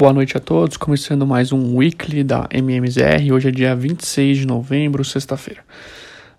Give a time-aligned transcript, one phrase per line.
[0.00, 3.34] Boa noite a todos, começando mais um weekly da MMZR.
[3.34, 5.62] Hoje é dia 26 de novembro, sexta-feira.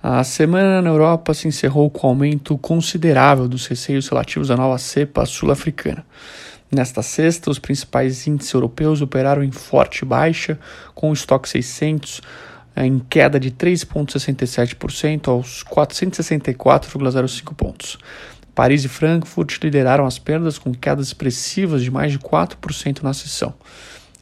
[0.01, 5.27] A semana na Europa se encerrou com aumento considerável dos receios relativos à nova cepa
[5.27, 6.03] sul-africana.
[6.71, 10.57] Nesta sexta, os principais índices europeus operaram em forte baixa,
[10.95, 12.19] com o estoque 600
[12.75, 17.99] eh, em queda de 3,67% aos 464,05 pontos.
[18.53, 23.53] Paris e Frankfurt lideraram as perdas com quedas expressivas de mais de 4% na sessão.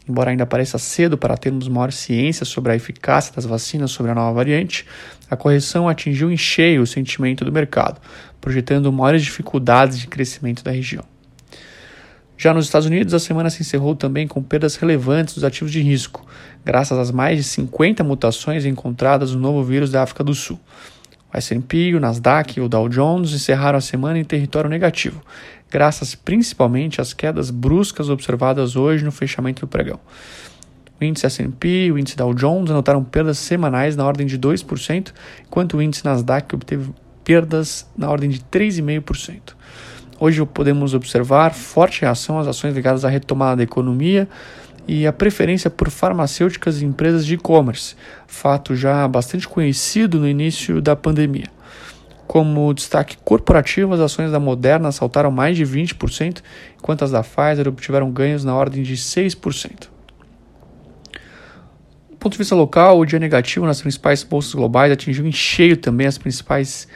[0.08, 4.16] Embora ainda pareça cedo para termos maior ciência sobre a eficácia das vacinas sobre a
[4.16, 4.86] nova variante,
[5.30, 8.02] a correção atingiu em cheio o sentimento do mercado,
[8.42, 11.04] projetando maiores dificuldades de crescimento da região.
[12.36, 15.82] Já nos Estados Unidos, a semana se encerrou também com perdas relevantes dos ativos de
[15.82, 16.26] risco,
[16.64, 20.60] graças às mais de 50 mutações encontradas no novo vírus da África do Sul.
[21.34, 25.22] O S&P, o Nasdaq e o Dow Jones encerraram a semana em território negativo,
[25.70, 30.00] graças principalmente às quedas bruscas observadas hoje no fechamento do pregão.
[31.00, 35.14] O índice S&P e o índice Dow Jones anotaram perdas semanais na ordem de 2%,
[35.48, 36.92] enquanto o índice Nasdaq obteve
[37.24, 39.54] perdas na ordem de 3,5%.
[40.20, 44.28] Hoje podemos observar forte reação às ações ligadas à retomada da economia,
[44.92, 47.96] e a preferência por farmacêuticas e empresas de e-commerce,
[48.26, 51.46] fato já bastante conhecido no início da pandemia.
[52.26, 56.42] Como destaque corporativo, as ações da Moderna saltaram mais de 20%,
[56.76, 59.90] enquanto as da Pfizer obtiveram ganhos na ordem de 6%.
[62.10, 65.78] Do ponto de vista local, o dia negativo nas principais bolsas globais atingiu em cheio
[65.78, 66.88] também as principais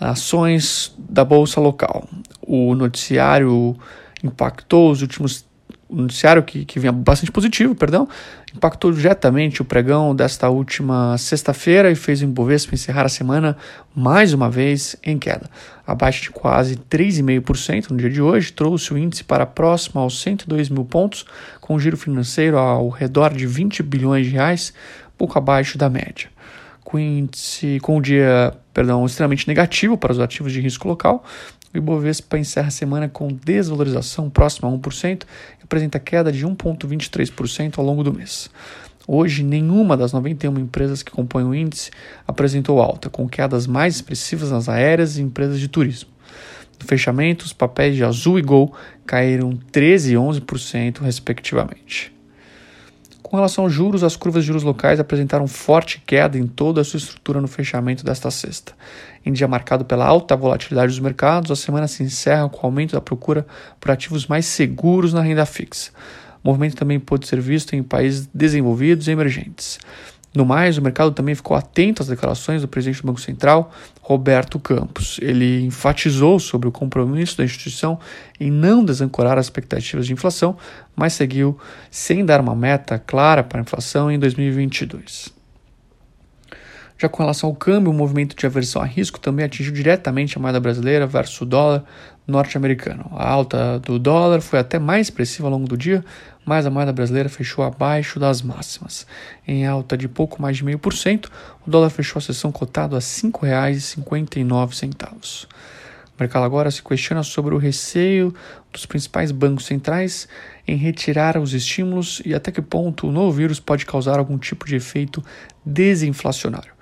[0.00, 2.08] ações da bolsa local.
[2.44, 3.76] O noticiário
[4.24, 5.51] impactou os últimos
[5.94, 8.08] noticiário que, que vinha bastante positivo, perdão,
[8.54, 13.56] impactou diretamente o pregão desta última sexta-feira e fez o Ibovespa encerrar a semana
[13.94, 15.48] mais uma vez em queda.
[15.86, 20.68] Abaixo de quase 3,5% no dia de hoje, trouxe o índice para próximo aos 102
[20.68, 21.26] mil pontos,
[21.60, 24.72] com um giro financeiro ao redor de 20 bilhões de reais,
[25.18, 26.31] pouco abaixo da média.
[26.84, 31.24] Com índice, com o dia, perdão, extremamente negativo para os ativos de risco local,
[31.72, 37.78] o Ibovespa encerra a semana com desvalorização próxima a 1% e apresenta queda de 1,23%
[37.78, 38.50] ao longo do mês.
[39.06, 41.90] Hoje, nenhuma das 91 empresas que compõem o índice
[42.26, 46.10] apresentou alta, com quedas mais expressivas nas aéreas e empresas de turismo.
[46.80, 48.74] No fechamento, os papéis de Azul e Gol
[49.06, 52.12] caíram 13% e 11%, respectivamente.
[53.32, 56.84] Com relação aos juros, as curvas de juros locais apresentaram forte queda em toda a
[56.84, 58.74] sua estrutura no fechamento desta sexta.
[59.24, 62.92] Em dia marcado pela alta volatilidade dos mercados, a semana se encerra com o aumento
[62.92, 63.46] da procura
[63.80, 65.92] por ativos mais seguros na renda fixa.
[66.44, 69.80] O movimento também pode ser visto em países desenvolvidos e emergentes.
[70.34, 73.70] No mais, o mercado também ficou atento às declarações do presidente do Banco Central,
[74.00, 75.18] Roberto Campos.
[75.20, 77.98] Ele enfatizou sobre o compromisso da instituição
[78.40, 80.56] em não desancorar as expectativas de inflação,
[80.96, 81.58] mas seguiu
[81.90, 85.41] sem dar uma meta clara para a inflação em 2022.
[87.02, 90.40] Já com relação ao câmbio, o movimento de aversão a risco também atingiu diretamente a
[90.40, 91.82] moeda brasileira versus o dólar
[92.28, 93.10] norte-americano.
[93.10, 96.04] A alta do dólar foi até mais expressiva ao longo do dia,
[96.46, 99.04] mas a moeda brasileira fechou abaixo das máximas.
[99.44, 101.28] Em alta de pouco mais de 0,5%,
[101.66, 105.46] o dólar fechou a sessão cotado a R$ 5,59.
[106.16, 108.32] O mercado agora se questiona sobre o receio
[108.72, 110.28] dos principais bancos centrais
[110.68, 114.64] em retirar os estímulos e até que ponto o novo vírus pode causar algum tipo
[114.64, 115.20] de efeito
[115.66, 116.80] desinflacionário.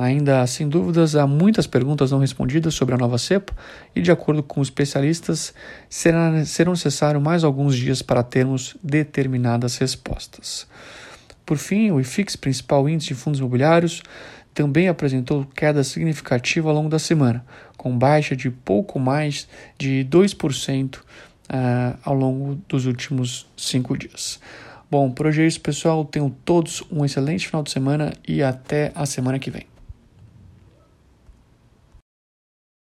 [0.00, 3.52] Ainda sem dúvidas, há muitas perguntas não respondidas sobre a nova cepa
[3.94, 5.52] e, de acordo com especialistas,
[5.90, 10.66] será, serão necessários mais alguns dias para termos determinadas respostas.
[11.44, 14.02] Por fim, o IFIX, principal índice de fundos imobiliários,
[14.54, 17.44] também apresentou queda significativa ao longo da semana,
[17.76, 19.46] com baixa de pouco mais
[19.76, 21.00] de 2% uh,
[21.50, 24.40] ah, ao longo dos últimos cinco dias.
[24.90, 26.06] Bom, por hoje é isso, pessoal.
[26.06, 29.69] Tenham todos um excelente final de semana e até a semana que vem.